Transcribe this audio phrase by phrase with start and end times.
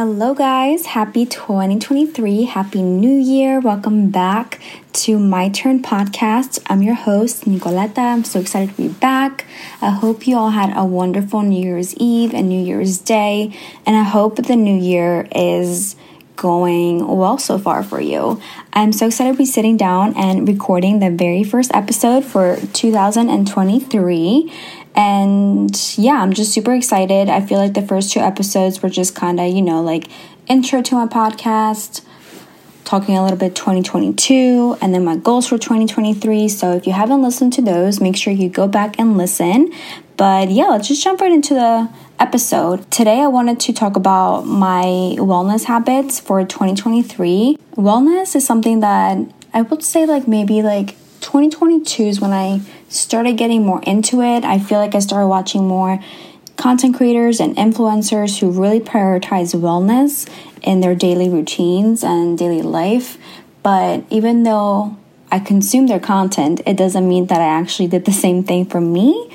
[0.00, 0.86] Hello, guys.
[0.86, 2.44] Happy 2023.
[2.44, 3.58] Happy New Year.
[3.58, 4.60] Welcome back
[4.92, 6.60] to My Turn podcast.
[6.66, 7.98] I'm your host, Nikoletta.
[7.98, 9.44] I'm so excited to be back.
[9.82, 13.52] I hope you all had a wonderful New Year's Eve and New Year's Day,
[13.86, 15.96] and I hope the new year is
[16.36, 18.40] going well so far for you.
[18.72, 24.52] I'm so excited to be sitting down and recording the very first episode for 2023.
[24.98, 27.28] And yeah, I'm just super excited.
[27.28, 30.08] I feel like the first two episodes were just kind of, you know, like
[30.48, 32.04] intro to my podcast,
[32.84, 36.48] talking a little bit 2022 and then my goals for 2023.
[36.48, 39.72] So if you haven't listened to those, make sure you go back and listen.
[40.16, 42.90] But yeah, let's just jump right into the episode.
[42.90, 47.56] Today I wanted to talk about my wellness habits for 2023.
[47.76, 49.18] Wellness is something that
[49.54, 54.44] I would say like maybe like 2022 is when I started getting more into it.
[54.44, 56.00] I feel like I started watching more
[56.56, 60.28] content creators and influencers who really prioritize wellness
[60.62, 63.16] in their daily routines and daily life.
[63.62, 64.96] But even though
[65.30, 68.80] I consume their content, it doesn't mean that I actually did the same thing for
[68.80, 69.30] me.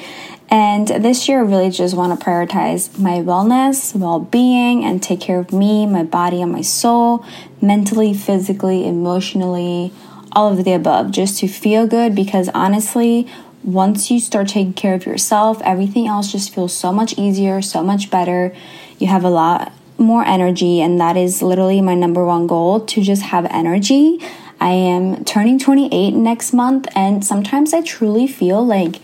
[0.49, 5.19] And this year, I really just want to prioritize my wellness, well being, and take
[5.19, 7.25] care of me, my body, and my soul,
[7.61, 9.91] mentally, physically, emotionally,
[10.33, 12.13] all of the above, just to feel good.
[12.13, 13.27] Because honestly,
[13.63, 17.81] once you start taking care of yourself, everything else just feels so much easier, so
[17.81, 18.53] much better.
[18.99, 23.01] You have a lot more energy, and that is literally my number one goal to
[23.01, 24.19] just have energy.
[24.59, 29.01] I am turning 28 next month, and sometimes I truly feel like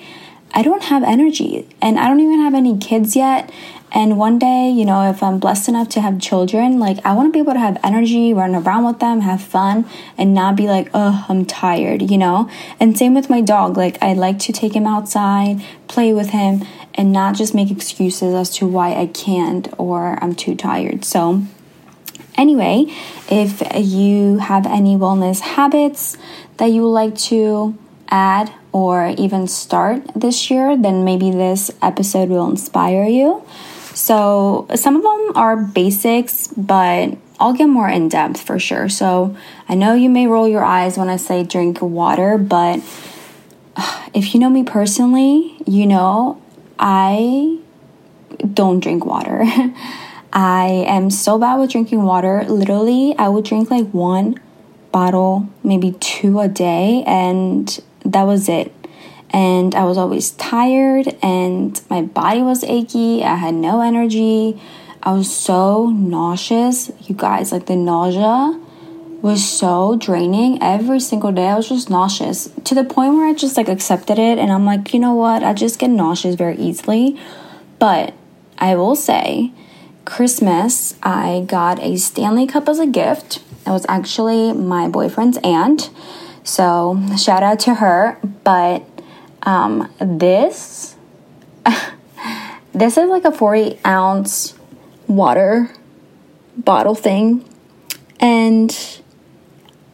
[0.53, 3.51] I don't have energy, and I don't even have any kids yet.
[3.91, 7.27] And one day, you know, if I'm blessed enough to have children, like I want
[7.27, 10.67] to be able to have energy, run around with them, have fun, and not be
[10.67, 12.49] like, oh, I'm tired, you know?
[12.79, 13.77] And same with my dog.
[13.77, 18.35] Like I like to take him outside, play with him, and not just make excuses
[18.35, 21.03] as to why I can't or I'm too tired.
[21.03, 21.41] So,
[22.37, 22.85] anyway,
[23.29, 26.17] if you have any wellness habits
[26.57, 27.75] that you would like to
[28.09, 33.43] add or even start this year, then maybe this episode will inspire you.
[33.95, 38.89] So, some of them are basics, but I'll get more in depth for sure.
[38.89, 39.35] So,
[39.67, 42.79] I know you may roll your eyes when I say drink water, but
[44.13, 46.41] if you know me personally, you know
[46.77, 47.59] I
[48.53, 49.43] don't drink water.
[50.33, 52.43] I am so bad with drinking water.
[52.47, 54.39] Literally, I would drink like one
[54.91, 58.71] bottle, maybe two a day, and that was it
[59.31, 63.23] and I was always tired and my body was achy.
[63.23, 64.59] I had no energy.
[65.03, 66.91] I was so nauseous.
[67.07, 68.59] You guys, like the nausea
[69.21, 71.47] was so draining every single day.
[71.47, 74.65] I was just nauseous to the point where I just like accepted it and I'm
[74.65, 75.43] like, you know what?
[75.43, 77.19] I just get nauseous very easily.
[77.79, 78.13] But
[78.57, 79.51] I will say,
[80.05, 83.41] Christmas, I got a Stanley Cup as a gift.
[83.65, 85.91] It was actually my boyfriend's aunt.
[86.43, 88.19] So, shout out to her.
[88.43, 88.83] But
[89.49, 90.95] um, this,
[92.73, 94.53] this is like a 40 ounce
[95.07, 95.71] water
[96.55, 97.43] bottle thing,
[98.19, 99.01] and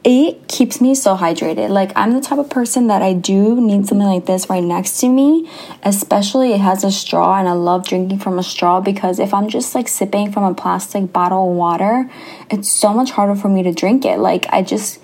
[0.03, 1.69] it keeps me so hydrated.
[1.69, 4.99] Like, I'm the type of person that I do need something like this right next
[4.99, 5.49] to me,
[5.83, 9.47] especially it has a straw, and I love drinking from a straw because if I'm
[9.47, 12.11] just like sipping from a plastic bottle of water,
[12.51, 14.17] it's so much harder for me to drink it.
[14.19, 14.99] Like, I just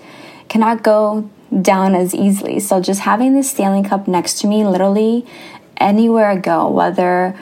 [0.50, 1.30] cannot go
[1.60, 2.60] down as easily.
[2.60, 5.26] So just having this Stanley Cup next to me, literally
[5.76, 7.38] anywhere I go, whether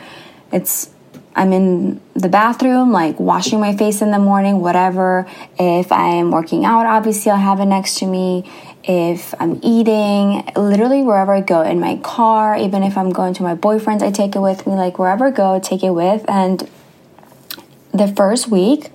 [0.52, 0.90] it's
[1.36, 5.26] I'm in the bathroom, like washing my face in the morning, whatever.
[5.58, 8.50] If I'm working out, obviously I'll have it next to me.
[8.82, 13.42] If I'm eating, literally wherever I go, in my car, even if I'm going to
[13.44, 14.74] my boyfriend's, I take it with me.
[14.74, 16.24] Like wherever I go, I take it with.
[16.28, 16.68] And
[17.92, 18.90] the first week,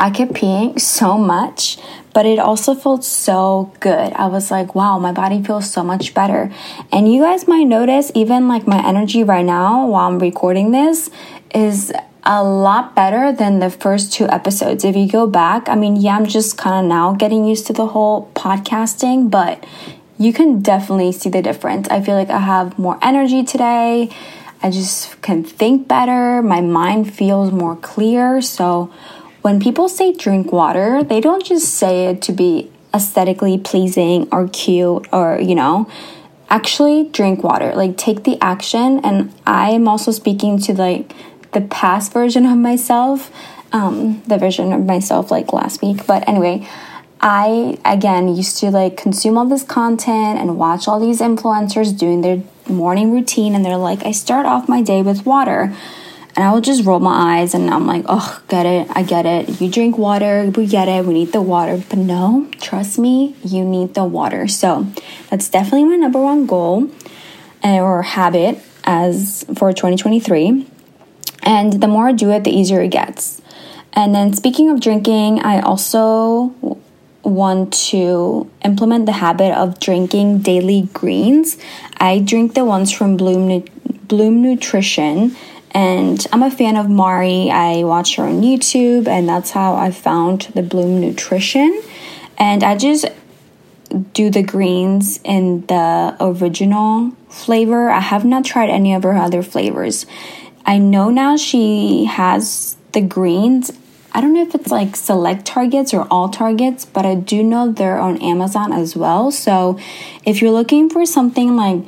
[0.00, 1.78] I kept peeing so much
[2.12, 4.12] but it also felt so good.
[4.12, 6.52] I was like, wow, my body feels so much better.
[6.92, 11.10] And you guys might notice, even like my energy right now while I'm recording this
[11.54, 11.92] is
[12.24, 14.84] a lot better than the first two episodes.
[14.84, 17.72] If you go back, I mean, yeah, I'm just kind of now getting used to
[17.72, 19.64] the whole podcasting, but
[20.18, 21.88] you can definitely see the difference.
[21.88, 24.10] I feel like I have more energy today.
[24.62, 26.42] I just can think better.
[26.42, 28.42] My mind feels more clear.
[28.42, 28.92] So,
[29.42, 34.48] when people say drink water, they don't just say it to be aesthetically pleasing or
[34.48, 35.90] cute or, you know,
[36.48, 37.72] actually drink water.
[37.74, 39.00] Like take the action.
[39.04, 41.14] And I am also speaking to like
[41.52, 43.30] the past version of myself,
[43.72, 46.06] um, the version of myself like last week.
[46.06, 46.68] But anyway,
[47.20, 52.22] I again used to like consume all this content and watch all these influencers doing
[52.22, 55.74] their morning routine and they're like, I start off my day with water.
[56.36, 58.88] And I will just roll my eyes and I'm like, oh, get it.
[58.94, 59.60] I get it.
[59.60, 60.50] You drink water.
[60.54, 61.04] We get it.
[61.04, 61.82] We need the water.
[61.88, 64.46] But no, trust me, you need the water.
[64.46, 64.86] So
[65.28, 66.90] that's definitely my number one goal
[67.62, 70.66] eh, or habit as for 2023.
[71.42, 73.42] And the more I do it, the easier it gets.
[73.92, 76.54] And then speaking of drinking, I also
[77.22, 81.58] want to implement the habit of drinking daily greens.
[81.98, 83.64] I drink the ones from Bloom
[84.04, 85.36] Bloom Nutrition
[85.72, 87.50] and I'm a fan of Mari.
[87.50, 91.80] I watch her on YouTube and that's how I found the Bloom Nutrition.
[92.38, 93.06] And I just
[94.12, 97.90] do the greens in the original flavor.
[97.90, 100.06] I have not tried any of her other flavors.
[100.66, 103.72] I know now she has the greens.
[104.12, 107.70] I don't know if it's like select targets or all targets, but I do know
[107.70, 109.30] they're on Amazon as well.
[109.30, 109.78] So
[110.24, 111.84] if you're looking for something like,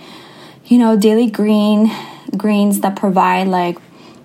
[0.66, 1.90] you know, daily green
[2.36, 3.78] greens that provide like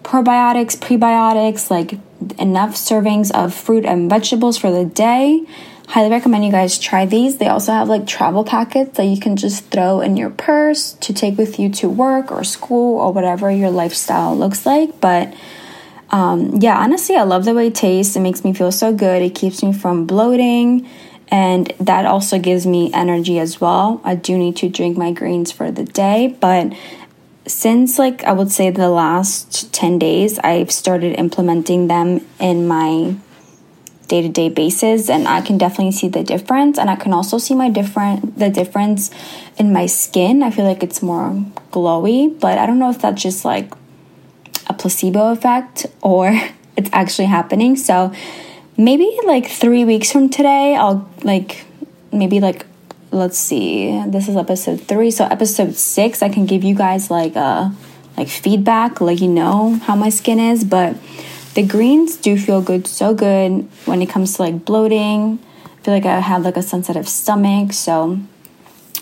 [0.04, 1.94] probiotics, prebiotics, like
[2.40, 5.46] enough servings of fruit and vegetables for the day,
[5.88, 7.38] highly recommend you guys try these.
[7.38, 11.14] They also have like travel packets that you can just throw in your purse to
[11.14, 15.00] take with you to work or school or whatever your lifestyle looks like.
[15.00, 15.34] But
[16.10, 18.16] um, yeah, honestly, I love the way it tastes.
[18.16, 19.22] It makes me feel so good.
[19.22, 20.90] It keeps me from bloating.
[21.30, 24.00] And that also gives me energy as well.
[24.04, 26.74] I do need to drink my greens for the day, but
[27.48, 33.16] since like I would say the last 10 days, I've started implementing them in my
[34.08, 37.38] day to day basis and I can definitely see the difference and I can also
[37.38, 39.12] see my different the difference
[39.58, 40.44] in my skin.
[40.44, 41.32] I feel like it's more
[41.72, 43.74] glowy, but I don't know if that's just like
[44.68, 46.40] a placebo effect or
[46.78, 47.76] it's actually happening.
[47.76, 48.14] So
[48.78, 51.66] maybe like 3 weeks from today I'll like
[52.12, 52.66] maybe like
[53.12, 54.04] let's see.
[54.08, 55.12] This is episode 3.
[55.12, 57.74] So episode 6 I can give you guys like a
[58.18, 60.96] like feedback, like you know how my skin is, but
[61.54, 65.40] the greens do feel good, so good when it comes to like bloating.
[65.66, 68.20] I feel like I have like a sensitive stomach, so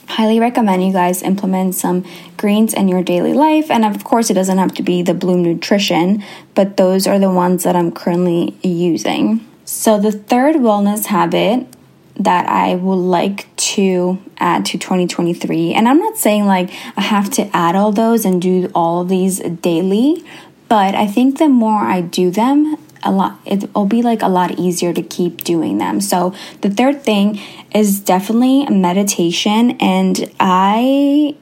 [0.07, 2.05] highly recommend you guys implement some
[2.37, 3.71] greens in your daily life.
[3.71, 6.23] And of course, it doesn't have to be the Bloom Nutrition,
[6.53, 9.45] but those are the ones that I'm currently using.
[9.63, 11.74] So, the third wellness habit
[12.17, 17.29] that I would like to add to 2023, and I'm not saying like I have
[17.31, 20.23] to add all those and do all of these daily,
[20.67, 24.57] but I think the more I do them, a lot it'll be like a lot
[24.57, 26.01] easier to keep doing them.
[26.01, 27.39] So the third thing
[27.73, 31.35] is definitely meditation and I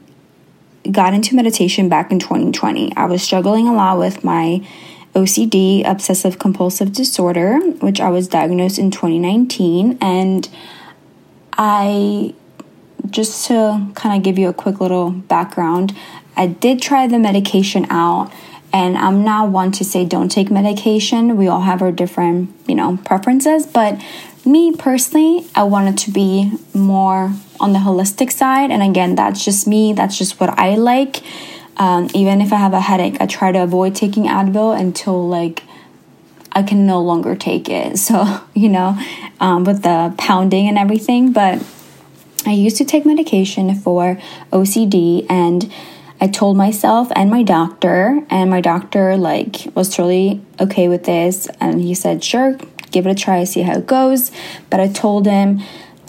[0.91, 2.95] got into meditation back in 2020.
[2.97, 4.67] I was struggling a lot with my
[5.13, 10.49] OCD, obsessive compulsive disorder, which I was diagnosed in 2019 and
[11.55, 12.33] I
[13.09, 15.95] just to kind of give you a quick little background,
[16.35, 18.31] I did try the medication out
[18.71, 21.37] and I'm not one to say don't take medication.
[21.37, 23.67] We all have our different, you know, preferences.
[23.67, 24.01] But
[24.45, 28.71] me personally, I wanted to be more on the holistic side.
[28.71, 29.93] And again, that's just me.
[29.93, 31.21] That's just what I like.
[31.77, 35.63] Um, even if I have a headache, I try to avoid taking Advil until like
[36.51, 37.97] I can no longer take it.
[38.03, 38.99] So, you know,
[39.39, 41.31] um, with the pounding and everything.
[41.31, 41.63] But
[42.45, 44.19] I used to take medication for
[44.51, 45.71] OCD and
[46.23, 51.49] I told myself and my doctor, and my doctor like was totally okay with this,
[51.59, 52.57] and he said, "Sure,
[52.91, 54.31] give it a try, see how it goes."
[54.69, 55.61] But I told him,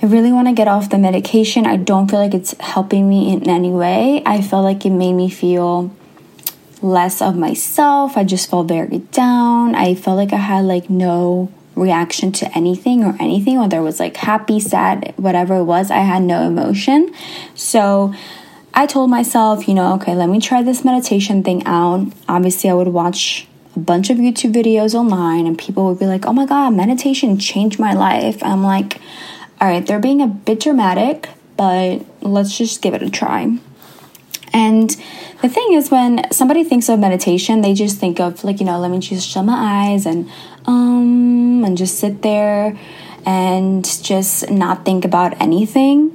[0.05, 1.65] I really want to get off the medication.
[1.65, 4.23] I don't feel like it's helping me in any way.
[4.27, 5.97] I felt like it made me feel
[6.83, 8.15] less of myself.
[8.15, 9.75] I just felt very down.
[9.75, 13.99] I felt like I had like no reaction to anything or anything, whether it was
[13.99, 15.91] like happy, sad, whatever it was.
[15.91, 17.11] I had no emotion.
[17.55, 18.13] So
[18.75, 22.13] I told myself, you know, okay, let me try this meditation thing out.
[22.29, 26.27] Obviously, I would watch a bunch of YouTube videos online, and people would be like,
[26.27, 28.43] oh my God, meditation changed my life.
[28.43, 29.01] I'm like,
[29.65, 33.57] all right, they're being a bit dramatic, but let's just give it a try.
[34.53, 34.91] And
[35.41, 38.79] the thing is, when somebody thinks of meditation, they just think of, like, you know,
[38.79, 40.31] let me just shut my eyes and,
[40.67, 42.79] um, and just sit there
[43.25, 46.11] and just not think about anything.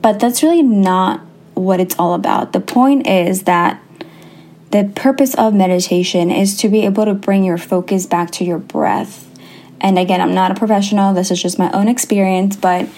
[0.00, 1.20] But that's really not
[1.52, 2.54] what it's all about.
[2.54, 3.78] The point is that
[4.70, 8.58] the purpose of meditation is to be able to bring your focus back to your
[8.58, 9.25] breath.
[9.80, 12.88] And again, I'm not a professional, this is just my own experience, but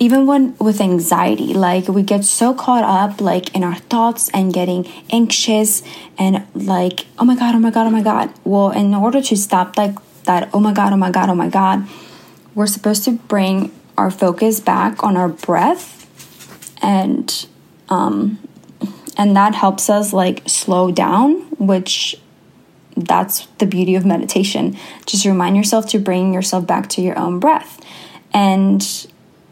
[0.00, 4.54] even when with anxiety like we get so caught up like in our thoughts and
[4.54, 5.82] getting anxious
[6.16, 8.32] and like oh my god oh my god oh my god.
[8.44, 11.48] Well in order to stop like that oh my god oh my god oh my
[11.48, 11.88] god
[12.54, 15.98] we're supposed to bring our focus back on our breath
[16.80, 17.46] and
[17.88, 18.38] um,
[19.16, 22.16] and that helps us like slow down, which
[23.06, 24.76] that's the beauty of meditation.
[25.06, 27.80] Just remind yourself to bring yourself back to your own breath.
[28.32, 28.82] And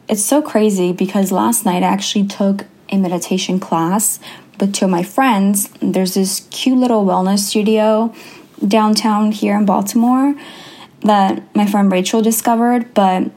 [0.09, 4.21] it's so crazy because last night I actually took a meditation class
[4.61, 5.69] with two of my friends.
[5.81, 8.15] There's this cute little wellness studio
[8.67, 10.35] downtown here in Baltimore
[11.00, 12.95] that my friend Rachel discovered.
[12.95, 13.31] But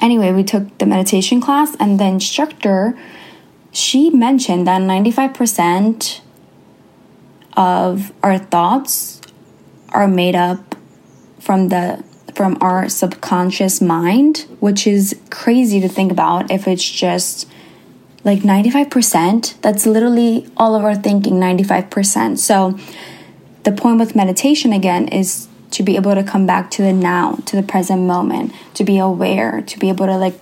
[0.00, 2.96] anyway, we took the meditation class, and the instructor
[3.72, 6.20] she mentioned that 95%
[7.56, 9.20] of our thoughts
[9.90, 10.74] are made up
[11.40, 17.48] from the from our subconscious mind, which is crazy to think about if it's just
[18.24, 19.60] like 95%.
[19.60, 22.38] That's literally all of our thinking, 95%.
[22.38, 22.76] So
[23.62, 27.36] the point with meditation again is to be able to come back to the now,
[27.46, 30.38] to the present moment, to be aware, to be able to like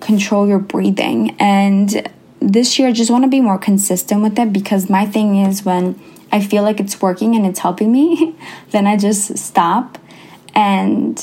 [0.00, 1.36] control your breathing.
[1.38, 5.36] And this year, I just want to be more consistent with it because my thing
[5.36, 6.00] is when
[6.32, 8.36] I feel like it's working and it's helping me,
[8.70, 9.98] then I just stop.
[10.54, 11.16] And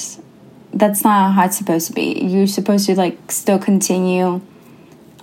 [0.74, 2.20] that's not how it's supposed to be.
[2.24, 4.42] You're supposed to like still continue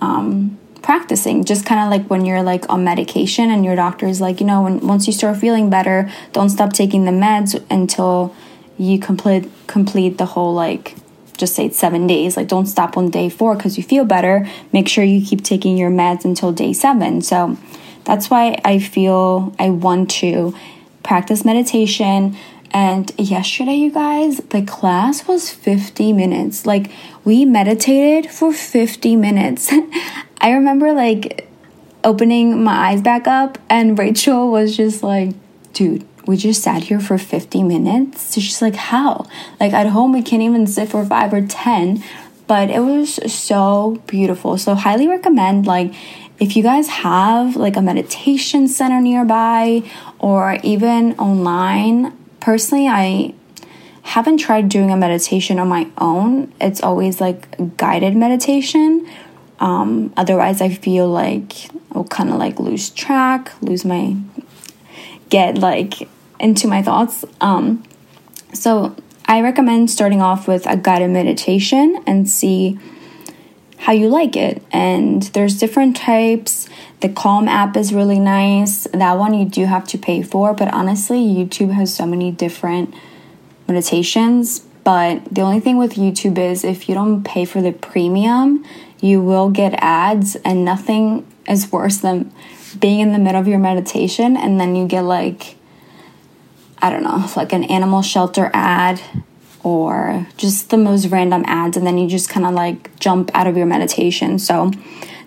[0.01, 4.21] um, practicing just kind of like when you're like on medication and your doctor is
[4.21, 8.35] like you know when once you start feeling better don't stop taking the meds until
[8.77, 10.95] you complete complete the whole like
[11.37, 14.47] just say it's seven days like don't stop on day four because you feel better
[14.71, 17.57] make sure you keep taking your meds until day seven so
[18.05, 20.55] that's why i feel i want to
[21.03, 22.35] practice meditation
[22.71, 26.91] and yesterday you guys the class was 50 minutes like
[27.23, 29.71] we meditated for 50 minutes
[30.45, 31.49] I remember like
[32.03, 35.33] opening my eyes back up, and Rachel was just like,
[35.73, 38.21] dude, we just sat here for 50 minutes.
[38.21, 39.27] So she's like, how?
[39.59, 42.03] Like at home, we can't even sit for five or 10,
[42.45, 44.59] but it was so beautiful.
[44.59, 45.95] So, highly recommend, like,
[46.39, 49.83] if you guys have like a meditation center nearby
[50.19, 53.33] or even online, personally, I
[54.01, 56.53] haven't tried doing a meditation on my own.
[56.61, 59.07] It's always like guided meditation
[59.59, 64.15] um, otherwise, I feel like I'll kind of like lose track, lose my,
[65.29, 66.07] get like
[66.39, 67.23] into my thoughts.
[67.41, 67.83] Um,
[68.53, 72.79] so I recommend starting off with a guided meditation and see
[73.85, 74.63] how you like it.
[74.71, 76.67] And there's different types.
[77.01, 78.85] The Calm app is really nice.
[78.85, 82.95] That one you do have to pay for, but honestly, YouTube has so many different
[83.67, 84.61] meditations.
[84.83, 88.65] But the only thing with YouTube is if you don't pay for the premium,
[89.01, 92.33] you will get ads, and nothing is worse than
[92.79, 95.57] being in the middle of your meditation and then you get like,
[96.81, 98.99] I don't know, like an animal shelter ad
[99.65, 103.47] or just the most random ads, and then you just kind of like jump out
[103.47, 104.37] of your meditation.
[104.37, 104.71] So,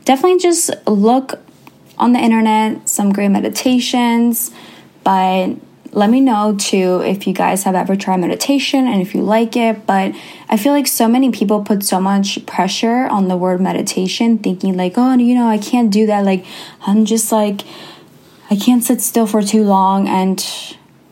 [0.04, 1.40] definitely just look
[1.98, 4.52] on the internet, some great meditations,
[5.02, 5.56] but
[5.90, 9.56] let me know too if you guys have ever tried meditation and if you like
[9.56, 9.86] it.
[9.86, 10.14] But
[10.48, 14.76] I feel like so many people put so much pressure on the word meditation, thinking
[14.76, 16.24] like, oh, you know, I can't do that.
[16.24, 16.46] Like,
[16.86, 17.62] I'm just like,
[18.50, 20.06] I can't sit still for too long.
[20.06, 20.44] And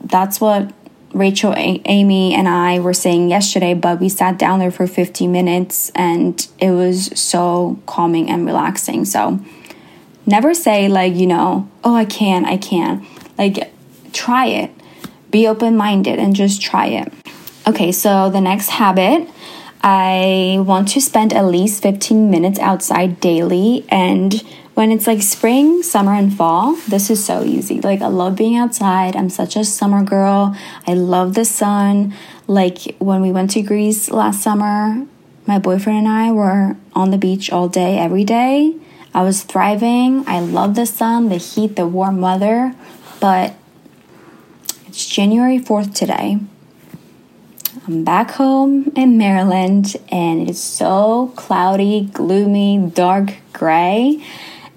[0.00, 0.72] that's what
[1.16, 3.74] Rachel, a- Amy, and I were saying yesterday.
[3.74, 9.04] But we sat down there for 50 minutes and it was so calming and relaxing.
[9.04, 9.40] So
[10.26, 13.04] never say, like, you know, oh, I can't, I can't.
[13.38, 13.72] Like,
[14.12, 14.70] try it.
[15.30, 17.12] Be open minded and just try it.
[17.66, 19.28] Okay, so the next habit
[19.82, 23.84] I want to spend at least 15 minutes outside daily.
[23.88, 24.42] And
[24.76, 27.80] when it's like spring, summer, and fall, this is so easy.
[27.80, 29.16] Like, I love being outside.
[29.16, 30.54] I'm such a summer girl.
[30.86, 32.14] I love the sun.
[32.46, 35.06] Like, when we went to Greece last summer,
[35.46, 38.74] my boyfriend and I were on the beach all day, every day.
[39.14, 40.24] I was thriving.
[40.28, 42.74] I love the sun, the heat, the warm weather.
[43.18, 43.54] But
[44.88, 46.38] it's January 4th today.
[47.86, 54.22] I'm back home in Maryland and it's so cloudy, gloomy, dark gray.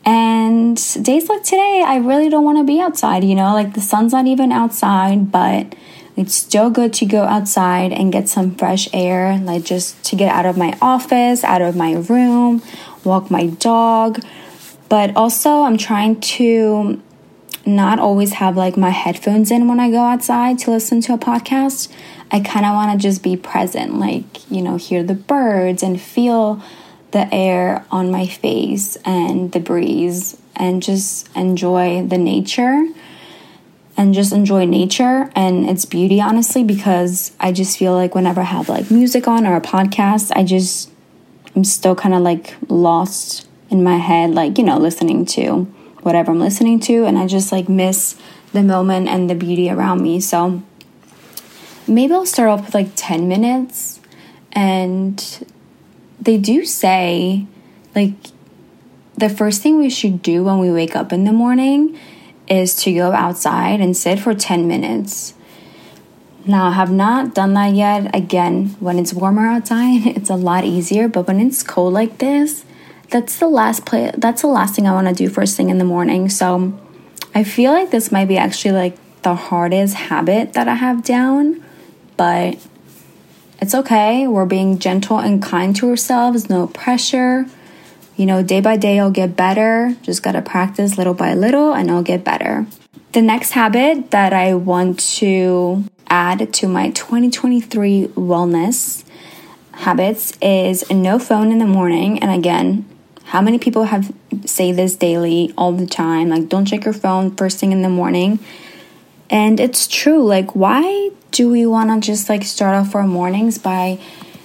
[0.05, 3.81] And days like today, I really don't want to be outside, you know, like the
[3.81, 5.75] sun's not even outside, but
[6.15, 10.33] it's still good to go outside and get some fresh air, like just to get
[10.33, 12.61] out of my office, out of my room,
[13.03, 14.19] walk my dog.
[14.89, 17.01] But also, I'm trying to
[17.65, 21.17] not always have like my headphones in when I go outside to listen to a
[21.17, 21.91] podcast.
[22.31, 26.01] I kind of want to just be present, like, you know, hear the birds and
[26.01, 26.61] feel
[27.11, 32.87] the air on my face and the breeze and just enjoy the nature
[33.97, 38.45] and just enjoy nature and its beauty, honestly, because I just feel like whenever I
[38.45, 40.89] have like music on or a podcast, I just,
[41.55, 45.63] I'm still kind of like lost in my head, like, you know, listening to
[46.01, 48.15] whatever I'm listening to, and I just like miss
[48.53, 50.21] the moment and the beauty around me.
[50.21, 50.63] So
[51.87, 53.99] maybe I'll start off with like 10 minutes.
[54.53, 55.45] And
[56.21, 57.45] they do say,
[57.95, 58.13] like,
[59.17, 61.97] the first thing we should do when we wake up in the morning
[62.47, 65.33] is to go outside and sit for 10 minutes.
[66.45, 68.15] Now, I have not done that yet.
[68.15, 72.65] Again, when it's warmer outside, it's a lot easier, but when it's cold like this,
[73.09, 75.79] that's the last play that's the last thing I want to do first thing in
[75.79, 76.29] the morning.
[76.29, 76.79] So,
[77.33, 81.63] I feel like this might be actually like the hardest habit that I have down,
[82.17, 82.57] but
[83.61, 84.27] it's okay.
[84.27, 87.45] We're being gentle and kind to ourselves, no pressure.
[88.15, 89.95] You know, day by day, I'll get better.
[90.01, 92.65] Just gotta practice little by little and I'll get better.
[93.13, 99.03] The next habit that I want to add to my 2023 wellness
[99.71, 102.19] habits is no phone in the morning.
[102.19, 102.85] And again,
[103.29, 104.11] how many people have
[104.45, 107.89] say this daily all the time like don't check your phone first thing in the
[107.89, 108.39] morning
[109.29, 113.57] and it's true like why do we want to just like start off our mornings
[113.57, 113.99] by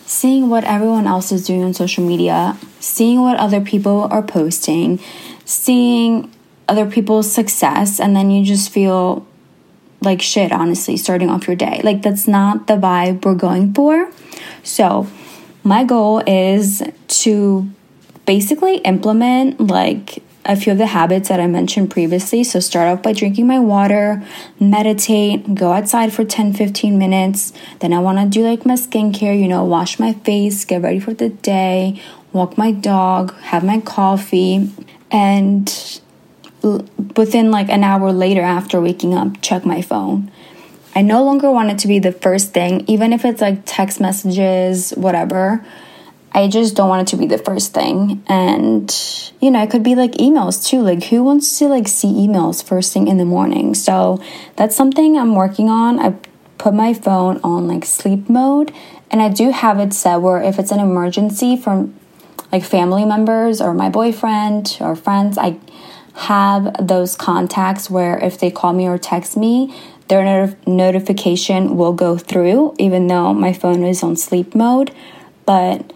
[0.06, 4.98] seeing what everyone else is doing on social media seeing what other people are posting
[5.44, 6.30] seeing
[6.68, 9.26] other people's success and then you just feel
[10.04, 11.80] like shit honestly starting off your day.
[11.82, 14.10] Like that's not the vibe we're going for.
[14.62, 15.06] So
[15.62, 17.68] my goal is to
[18.26, 22.44] basically implement like a few of the habits that I mentioned previously.
[22.44, 24.22] So start off by drinking my water,
[24.60, 27.52] meditate, go outside for 10 15 minutes.
[27.80, 31.00] Then I want to do like my skincare, you know, wash my face, get ready
[31.00, 32.00] for the day,
[32.32, 34.70] walk my dog, have my coffee,
[35.10, 36.00] and
[37.16, 40.30] within like an hour later after waking up, check my phone.
[40.94, 44.00] I no longer want it to be the first thing, even if it's like text
[44.00, 45.64] messages, whatever.
[46.34, 48.24] I just don't want it to be the first thing.
[48.26, 48.92] And,
[49.40, 50.82] you know, it could be like emails too.
[50.82, 53.74] Like, who wants to like see emails first thing in the morning?
[53.74, 54.20] So
[54.56, 56.00] that's something I'm working on.
[56.00, 56.16] I
[56.58, 58.74] put my phone on like sleep mode.
[59.12, 61.94] And I do have it set where if it's an emergency from
[62.50, 65.58] like family members or my boyfriend or friends, I
[66.14, 69.72] have those contacts where if they call me or text me,
[70.08, 74.92] their not- notification will go through, even though my phone is on sleep mode.
[75.46, 75.92] But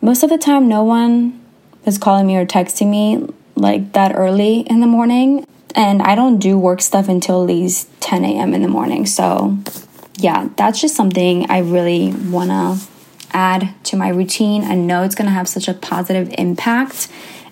[0.00, 1.44] most of the time, no one
[1.84, 5.46] is calling me or texting me like that early in the morning.
[5.74, 8.54] And I don't do work stuff until at least 10 a.m.
[8.54, 9.06] in the morning.
[9.06, 9.58] So,
[10.16, 12.88] yeah, that's just something I really want to
[13.32, 14.64] add to my routine.
[14.64, 17.08] I know it's to have such a positive impact.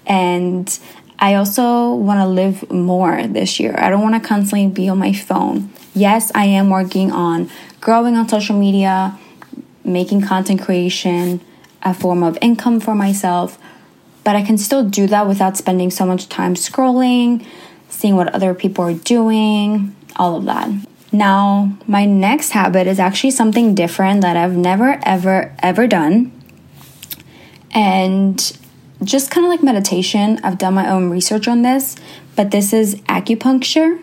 [0.06, 0.78] And
[1.18, 3.74] I also want to live more this year.
[3.78, 5.70] I don't want to constantly be on my phone.
[5.94, 9.18] Yes, I am working on growing on social media,
[9.84, 11.40] making content creation,
[11.82, 13.58] a form of income for myself,
[14.24, 17.46] but I can still do that without spending so much time scrolling,
[17.88, 20.70] seeing what other people are doing, all of that.
[21.12, 26.32] Now, my next habit is actually something different that I've never, ever, ever done.
[27.70, 28.58] And
[29.02, 31.96] just kind of like meditation, I've done my own research on this,
[32.36, 34.02] but this is acupuncture.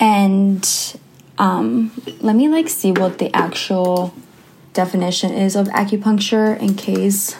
[0.00, 0.96] And
[1.38, 4.12] um, let me like see what the actual
[4.72, 7.36] definition is of acupuncture in case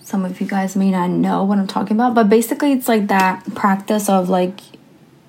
[0.00, 2.14] some of you guys may not know what I'm talking about.
[2.14, 4.60] But basically, it's like that practice of like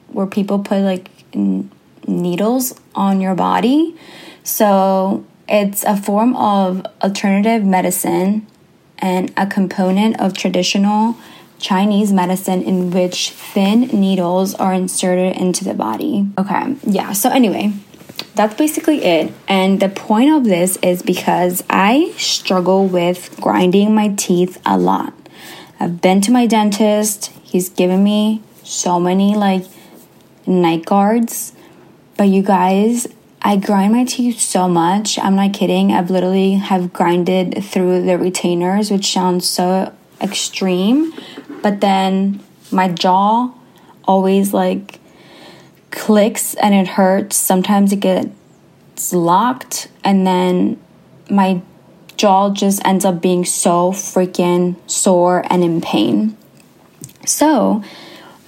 [0.09, 1.71] where people put like n-
[2.07, 3.95] needles on your body.
[4.43, 8.45] So it's a form of alternative medicine
[8.99, 11.17] and a component of traditional
[11.59, 16.27] Chinese medicine in which thin needles are inserted into the body.
[16.37, 17.73] Okay, yeah, so anyway,
[18.35, 19.33] that's basically it.
[19.47, 25.13] And the point of this is because I struggle with grinding my teeth a lot.
[25.79, 29.65] I've been to my dentist, he's given me so many like
[30.45, 31.53] night guards,
[32.17, 33.07] but you guys,
[33.41, 35.19] I grind my teeth so much.
[35.19, 35.91] I'm not kidding.
[35.91, 41.13] I've literally have grinded through the retainers, which sounds so extreme,
[41.61, 43.53] but then my jaw
[44.05, 44.99] always like
[45.95, 47.35] clicks and it hurts.
[47.35, 50.79] Sometimes it gets locked, and then
[51.29, 51.61] my
[52.17, 56.37] jaw just ends up being so freaking sore and in pain.
[57.25, 57.83] So,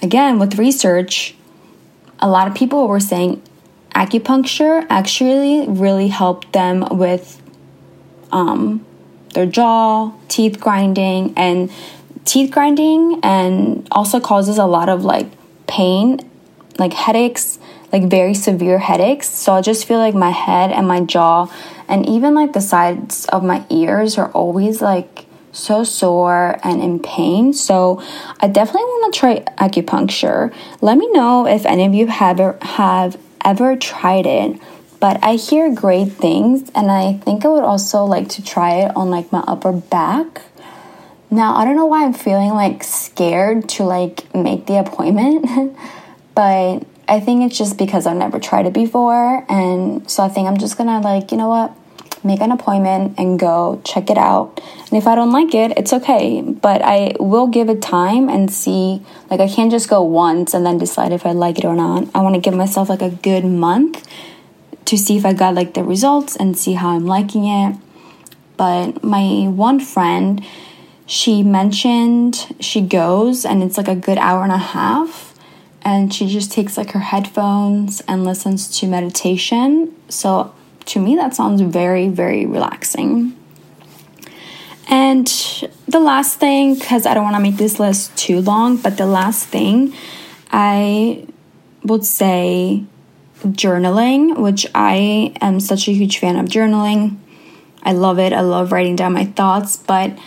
[0.00, 1.34] again, with research,
[2.20, 3.42] a lot of people were saying
[3.94, 7.42] acupuncture actually really helped them with
[8.30, 8.84] um,
[9.34, 11.72] their jaw, teeth grinding, and
[12.24, 15.26] teeth grinding, and also causes a lot of like
[15.66, 16.27] pain
[16.78, 17.58] like headaches,
[17.92, 19.28] like very severe headaches.
[19.28, 21.52] So I just feel like my head and my jaw
[21.88, 27.00] and even like the sides of my ears are always like so sore and in
[27.00, 27.52] pain.
[27.52, 28.02] So
[28.40, 30.54] I definitely want to try acupuncture.
[30.80, 34.60] Let me know if any of you have er, have ever tried it.
[35.00, 38.96] But I hear great things and I think I would also like to try it
[38.96, 40.42] on like my upper back.
[41.30, 45.44] Now, I don't know why I'm feeling like scared to like make the appointment,
[46.38, 50.46] but I think it's just because I've never tried it before and so I think
[50.46, 51.74] I'm just to like, you know what?
[52.24, 54.60] make an appointment and go check it out.
[54.88, 56.40] And if I don't like it, it's okay.
[56.42, 59.02] But I will give it time and see.
[59.30, 62.08] Like, I can't just go once and then decide if I like it or not.
[62.16, 64.06] I want to give myself like a good month
[64.86, 67.76] to see if I got like the results and see how I'm liking it.
[68.56, 70.44] But my one friend,
[71.06, 75.27] she mentioned she goes and it's like a good hour and a half
[75.88, 79.94] and she just takes like her headphones and listens to meditation.
[80.10, 83.34] So to me, that sounds very, very relaxing.
[84.90, 85.26] And
[85.86, 89.06] the last thing, because I don't want to make this list too long, but the
[89.06, 89.94] last thing
[90.50, 91.26] I
[91.84, 92.84] would say
[93.42, 97.16] journaling, which I am such a huge fan of journaling.
[97.82, 98.34] I love it.
[98.34, 100.18] I love writing down my thoughts, but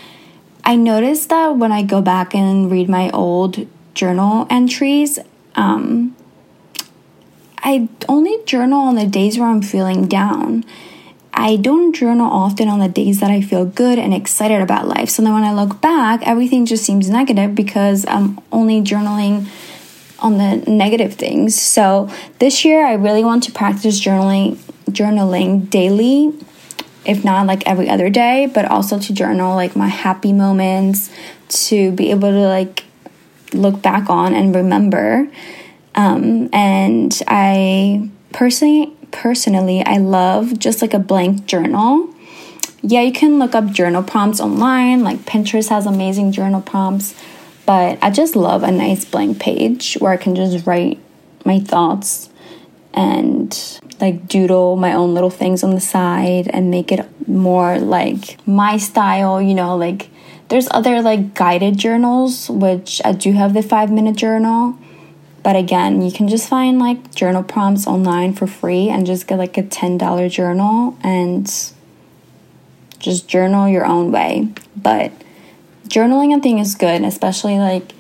[0.63, 5.19] I noticed that when I go back and read my old journal entries,
[5.55, 6.15] um,
[7.63, 10.65] I only journal on the days where I'm feeling down.
[11.33, 15.09] I don't journal often on the days that I feel good and excited about life.
[15.09, 19.47] So then when I look back, everything just seems negative because I'm only journaling
[20.19, 21.59] on the negative things.
[21.59, 22.09] So
[22.39, 24.57] this year I really want to practice journaling
[24.89, 26.33] journaling daily,
[27.05, 31.09] if not like every other day, but also to journal like my happy moments
[31.49, 32.83] to be able to like
[33.53, 35.29] look back on and remember
[35.95, 42.09] um, and I personally, personally, I love just like a blank journal.
[42.81, 45.03] Yeah, you can look up journal prompts online.
[45.03, 47.13] Like Pinterest has amazing journal prompts,
[47.65, 50.99] but I just love a nice blank page where I can just write
[51.45, 52.29] my thoughts
[52.93, 58.45] and like doodle my own little things on the side and make it more like
[58.47, 60.09] my style, you know, like
[60.51, 64.77] there's other like guided journals which I do have the 5 minute journal
[65.43, 69.37] but again, you can just find like journal prompts online for free and just get
[69.37, 71.45] like a $10 journal and
[72.99, 74.49] just journal your own way.
[74.75, 75.11] But
[75.87, 77.93] journaling, I think, is good, especially like,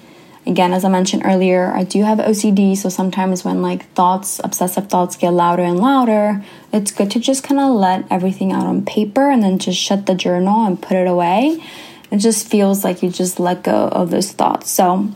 [0.45, 2.77] again, as I mentioned earlier, I do have OCD.
[2.77, 7.43] So sometimes when like thoughts, obsessive thoughts get louder and louder, it's good to just
[7.43, 10.95] kind of let everything out on paper and then just shut the journal and put
[10.95, 11.63] it away.
[12.11, 14.69] It just feels like you just let go of those thoughts.
[14.69, 15.11] So,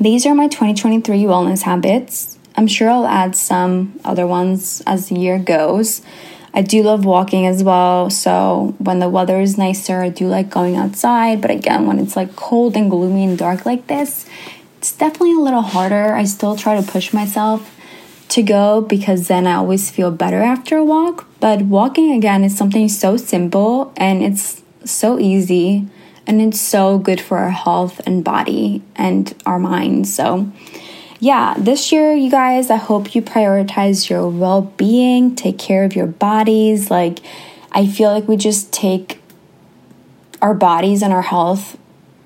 [0.00, 2.38] these are my 2023 wellness habits.
[2.54, 6.02] I'm sure I'll add some other ones as the year goes.
[6.54, 10.48] I do love walking as well, so when the weather is nicer, I do like
[10.48, 11.42] going outside.
[11.42, 14.26] But again, when it's like cold and gloomy and dark like this,
[14.78, 16.14] it's definitely a little harder.
[16.14, 17.76] I still try to push myself
[18.28, 21.26] to go because then I always feel better after a walk.
[21.40, 25.88] But walking again is something so simple and it's so easy
[26.26, 30.14] and it's so good for our health and body and our minds.
[30.14, 30.50] So,
[31.20, 35.94] yeah, this year, you guys, I hope you prioritize your well being, take care of
[35.94, 36.90] your bodies.
[36.90, 37.20] Like,
[37.72, 39.20] I feel like we just take
[40.42, 41.78] our bodies and our health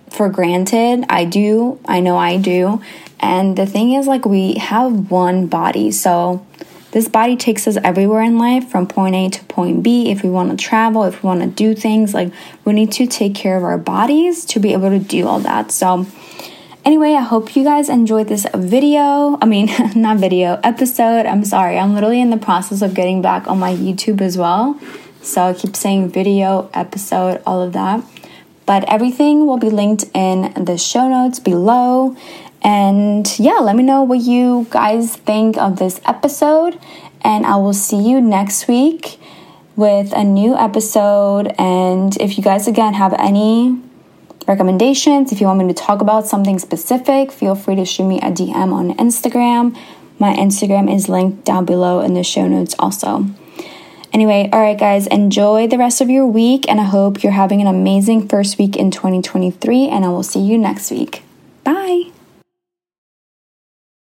[0.09, 1.05] for granted.
[1.09, 2.83] I do, I know I do.
[3.21, 5.91] And the thing is, like, we have one body.
[5.91, 6.45] So,
[6.93, 10.11] this body takes us everywhere in life from point A to point B.
[10.11, 12.33] If we want to travel, if we want to do things, like
[12.65, 15.71] we need to take care of our bodies to be able to do all that.
[15.71, 16.07] So,
[16.85, 19.39] anyway, I hope you guys enjoyed this video.
[19.41, 21.27] I mean, not video, episode.
[21.27, 24.81] I'm sorry, I'm literally in the process of getting back on my YouTube as well.
[25.23, 28.05] So, I keep saying video, episode, all of that.
[28.67, 32.17] But everything will be linked in the show notes below.
[32.63, 36.79] And yeah, let me know what you guys think of this episode.
[37.23, 39.19] And I will see you next week
[39.77, 41.55] with a new episode.
[41.59, 43.81] And if you guys, again, have any
[44.47, 48.19] recommendations, if you want me to talk about something specific, feel free to shoot me
[48.19, 49.77] a DM on Instagram.
[50.19, 53.27] My Instagram is linked down below in the show notes also.
[54.13, 57.61] Anyway, all right, guys, enjoy the rest of your week, and I hope you're having
[57.61, 61.23] an amazing first week in 2023, and I will see you next week.
[61.63, 62.11] Bye.